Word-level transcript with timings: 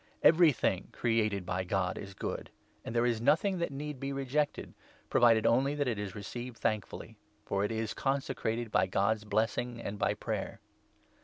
Everything 0.23 0.87
created 0.91 1.45
by 1.45 1.63
God 1.63 1.95
is 1.95 2.15
good, 2.15 2.49
and 2.83 2.95
there 2.95 3.05
is 3.05 3.21
nothing 3.21 3.57
4 3.57 3.59
that 3.59 3.71
need 3.71 3.99
be 3.99 4.11
rejected— 4.11 4.73
provided 5.11 5.45
only 5.45 5.75
that 5.75 5.87
it 5.87 5.99
is 5.99 6.15
received 6.15 6.57
thankfully; 6.57 7.17
for 7.45 7.63
it 7.63 7.71
is 7.71 7.93
consecrated 7.93 8.71
by 8.71 8.87
God's 8.87 9.23
blessing 9.25 9.79
and' 9.79 9.99
]by 9.99 10.13
5 10.13 10.19
prayer. 10.19 10.59